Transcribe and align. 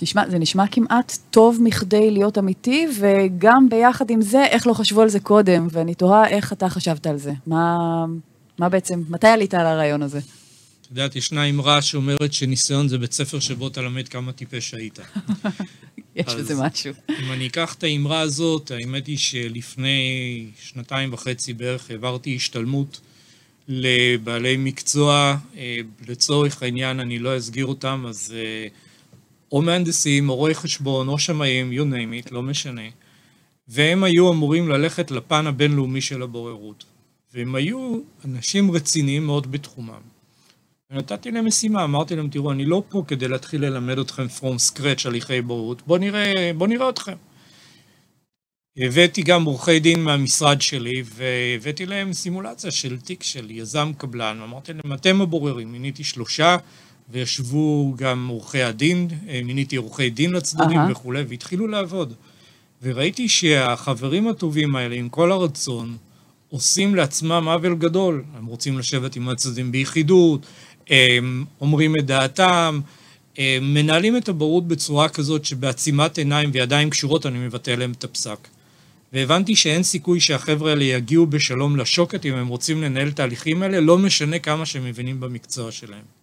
תשמע, 0.00 0.30
זה 0.30 0.38
נשמע 0.38 0.66
כמעט 0.66 1.16
טוב 1.30 1.58
מכדי 1.62 2.10
להיות 2.10 2.38
אמיתי, 2.38 2.86
וגם 3.00 3.68
ביחד 3.68 4.10
עם 4.10 4.22
זה, 4.22 4.44
איך 4.44 4.66
לא 4.66 4.72
חשבו 4.72 5.00
על 5.02 5.08
זה 5.08 5.20
קודם, 5.20 5.68
ואני 5.70 5.94
תוהה 5.94 6.28
איך 6.28 6.52
אתה 6.52 6.68
חשבת 6.68 7.06
על 7.06 7.18
זה. 7.18 7.32
מה, 7.46 7.76
מה 8.58 8.68
בעצם, 8.68 9.02
מתי 9.08 9.26
עלית 9.26 9.54
על 9.54 9.66
הרעיון 9.66 10.02
הזה? 10.02 10.18
את 10.18 10.86
יודעת, 10.90 11.16
ישנה 11.16 11.44
אמרה 11.44 11.82
שאומרת 11.82 12.32
שניסיון 12.32 12.88
זה 12.88 12.98
בית 12.98 13.12
ספר 13.12 13.40
שבו 13.40 13.68
אתה 13.68 13.82
למד 13.82 14.08
כמה 14.08 14.32
טיפש 14.32 14.74
היית. 14.74 14.98
יש 16.16 16.34
בזה 16.34 16.54
משהו. 16.54 16.94
אם 17.08 17.32
אני 17.32 17.46
אקח 17.46 17.74
את 17.74 17.84
האמרה 17.84 18.20
הזאת, 18.20 18.70
האמת 18.70 19.06
היא 19.06 19.18
שלפני 19.18 20.46
שנתיים 20.60 21.12
וחצי 21.12 21.52
בערך 21.52 21.90
העברתי 21.90 22.36
השתלמות 22.36 23.00
לבעלי 23.68 24.56
מקצוע, 24.56 25.36
אה, 25.56 25.76
לצורך 26.08 26.62
העניין 26.62 27.00
אני 27.00 27.18
לא 27.18 27.36
אסגיר 27.38 27.66
אותם, 27.66 28.04
אז 28.08 28.34
אה, 28.36 28.68
או 29.52 29.62
מהנדסים, 29.62 30.28
או 30.28 30.36
רואי 30.36 30.54
חשבון, 30.54 31.08
או 31.08 31.18
שמאים, 31.18 31.72
you 31.72 31.92
name 31.92 32.26
it, 32.26 32.34
לא 32.34 32.42
משנה. 32.42 32.88
והם 33.68 34.04
היו 34.04 34.32
אמורים 34.32 34.68
ללכת 34.68 35.10
לפן 35.10 35.46
הבינלאומי 35.46 36.00
של 36.00 36.22
הבוררות. 36.22 36.84
והם 37.34 37.54
היו 37.54 38.00
אנשים 38.24 38.70
רציניים 38.70 39.26
מאוד 39.26 39.52
בתחומם. 39.52 40.00
ונתתי 40.90 41.30
להם 41.30 41.46
משימה, 41.46 41.84
אמרתי 41.84 42.16
להם, 42.16 42.28
תראו, 42.28 42.52
אני 42.52 42.64
לא 42.64 42.82
פה 42.88 43.02
כדי 43.08 43.28
להתחיל 43.28 43.64
ללמד 43.64 43.98
אתכם 43.98 44.26
from 44.38 44.72
scratch 44.72 45.02
הליכי 45.04 45.42
בוררות, 45.42 45.82
בואו 45.86 45.98
נראה, 45.98 46.50
בוא 46.56 46.66
נראה 46.66 46.88
אתכם. 46.88 47.16
הבאתי 48.76 49.22
גם 49.22 49.44
עורכי 49.44 49.80
דין 49.80 50.02
מהמשרד 50.02 50.60
שלי, 50.60 51.02
והבאתי 51.06 51.86
להם 51.86 52.12
סימולציה 52.12 52.70
של 52.70 53.00
תיק 53.00 53.22
של 53.22 53.50
יזם 53.50 53.92
קבלן, 53.98 54.38
ואמרתי 54.40 54.72
להם, 54.72 54.92
אתם 54.92 55.20
הבוררים, 55.20 55.72
מיניתי 55.72 56.04
שלושה, 56.04 56.56
וישבו 57.12 57.94
גם 57.96 58.28
עורכי 58.28 58.62
הדין, 58.62 59.08
מיניתי 59.44 59.76
עורכי 59.76 60.10
דין 60.10 60.32
לצדדים 60.32 60.78
uh-huh. 60.78 60.90
וכולי, 60.90 61.22
והתחילו 61.28 61.66
לעבוד. 61.66 62.14
וראיתי 62.82 63.28
שהחברים 63.28 64.28
הטובים 64.28 64.76
האלה, 64.76 64.94
עם 64.94 65.08
כל 65.08 65.32
הרצון, 65.32 65.96
עושים 66.48 66.94
לעצמם 66.94 67.48
עוול 67.48 67.74
גדול. 67.74 68.24
הם 68.36 68.46
רוצים 68.46 68.78
לשבת 68.78 69.16
עם 69.16 69.28
הצדדים 69.28 69.72
ביחידות, 69.72 70.46
הם 70.90 71.44
אומרים 71.60 71.96
את 71.96 72.06
דעתם, 72.06 72.80
הם 73.38 73.74
מנהלים 73.74 74.16
את 74.16 74.28
הבורות 74.28 74.68
בצורה 74.68 75.08
כזאת 75.08 75.44
שבעצימת 75.44 76.18
עיניים 76.18 76.50
וידיים 76.52 76.90
קשורות 76.90 77.26
אני 77.26 77.38
מבטא 77.38 77.70
להם 77.70 77.92
את 77.92 78.04
הפסק. 78.04 78.48
והבנתי 79.12 79.56
שאין 79.56 79.82
סיכוי 79.82 80.20
שהחבר'ה 80.20 80.70
האלה 80.70 80.84
יגיעו 80.84 81.26
בשלום 81.26 81.76
לשוקת 81.76 82.26
אם 82.26 82.34
הם 82.34 82.48
רוצים 82.48 82.82
לנהל 82.82 83.08
את 83.08 83.20
ההליכים 83.20 83.62
האלה, 83.62 83.80
לא 83.80 83.98
משנה 83.98 84.38
כמה 84.38 84.66
שהם 84.66 84.84
מבינים 84.84 85.20
במקצוע 85.20 85.72
שלהם. 85.72 86.19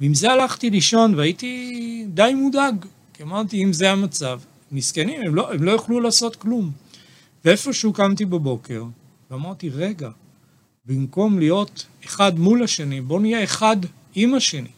ועם 0.00 0.14
זה 0.14 0.32
הלכתי 0.32 0.70
לישון 0.70 1.14
והייתי 1.14 2.06
די 2.08 2.32
מודאג, 2.34 2.84
כי 3.14 3.22
אמרתי, 3.22 3.64
אם 3.64 3.72
זה 3.72 3.90
המצב, 3.90 4.40
מסכנים, 4.72 5.20
הם 5.26 5.34
לא, 5.34 5.52
הם 5.52 5.62
לא 5.62 5.70
יוכלו 5.70 6.00
לעשות 6.00 6.36
כלום. 6.36 6.72
ואיפשהו 7.44 7.92
קמתי 7.92 8.24
בבוקר, 8.24 8.84
ואמרתי, 9.30 9.70
רגע, 9.70 10.10
במקום 10.84 11.38
להיות 11.38 11.86
אחד 12.04 12.38
מול 12.38 12.62
השני, 12.62 13.00
בוא 13.00 13.20
נהיה 13.20 13.44
אחד 13.44 13.76
עם 14.14 14.34
השני. 14.34 14.68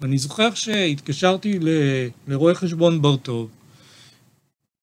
ואני 0.00 0.18
זוכר 0.18 0.54
שהתקשרתי 0.54 1.58
ל... 1.58 1.68
לרואה 2.28 2.54
חשבון 2.54 3.02
בר-טוב, 3.02 3.50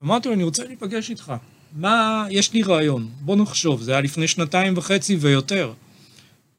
אמרתי 0.03 0.27
לו, 0.27 0.33
אני 0.33 0.43
רוצה 0.43 0.63
להיפגש 0.63 1.09
איתך. 1.09 1.33
מה, 1.75 2.25
יש 2.29 2.53
לי 2.53 2.63
רעיון, 2.63 3.09
בוא 3.21 3.35
נחשוב, 3.35 3.81
זה 3.81 3.91
היה 3.91 4.01
לפני 4.01 4.27
שנתיים 4.27 4.73
וחצי 4.77 5.15
ויותר. 5.15 5.73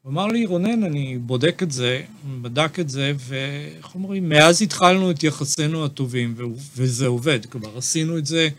הוא 0.01 0.11
אמר 0.11 0.27
לי, 0.27 0.45
רונן, 0.45 0.83
אני 0.83 1.17
בודק 1.17 1.63
את 1.63 1.71
זה, 1.71 2.03
בדק 2.41 2.79
את 2.79 2.89
זה, 2.89 3.13
ואיך 3.17 3.95
אומרים, 3.95 4.29
מאז 4.29 4.61
התחלנו 4.61 5.11
את 5.11 5.23
יחסינו 5.23 5.85
הטובים, 5.85 6.35
וזה 6.75 7.07
עובד. 7.07 7.45
כלומר, 7.45 7.77
עשינו 7.77 8.17
את 8.17 8.25
זה, 8.25 8.49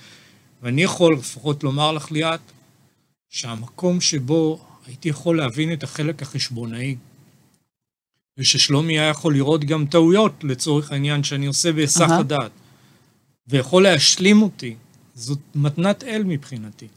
ואני 0.62 0.82
יכול 0.82 1.14
לפחות 1.14 1.64
לומר 1.64 1.92
לך 1.92 2.10
ליאת, 2.10 2.40
שהמקום 3.30 4.00
שבו 4.00 4.64
הייתי 4.86 5.08
יכול 5.08 5.36
להבין 5.36 5.72
את 5.72 5.82
החלק 5.82 6.22
החשבונאי, 6.22 6.96
וששלומי 8.38 8.98
היה 8.98 9.08
יכול 9.08 9.34
לראות 9.34 9.64
גם 9.64 9.86
טעויות, 9.86 10.44
לצורך 10.44 10.92
העניין, 10.92 11.24
שאני 11.24 11.46
עושה 11.46 11.72
בהיסח 11.72 12.08
uh-huh. 12.08 12.20
הדעת, 12.20 12.50
ויכול 13.48 13.82
להשלים 13.82 14.42
אותי, 14.42 14.74
זאת 15.14 15.38
מתנת 15.54 16.04
אל 16.04 16.24
מבחינתי. 16.24 16.88